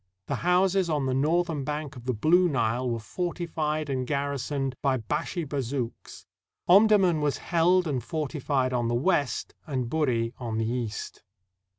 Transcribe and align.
The 0.25 0.37
houses 0.37 0.89
on 0.89 1.05
the 1.05 1.13
northern 1.13 1.63
bank 1.63 1.95
of 1.95 2.05
the 2.05 2.13
Blue 2.15 2.49
Nile 2.49 2.89
were 2.89 2.97
fortified 2.97 3.87
and 3.87 4.07
garrisoned 4.07 4.73
by 4.81 4.97
Bashi 4.97 5.43
Bazouks. 5.45 6.25
Omdurman 6.67 7.21
was 7.21 7.37
held 7.37 7.87
and 7.87 8.03
fortified 8.03 8.73
on 8.73 8.87
the 8.87 8.95
west 8.95 9.53
and 9.67 9.91
Buri 9.91 10.33
on 10.39 10.57
the 10.57 10.65
east. 10.67 11.21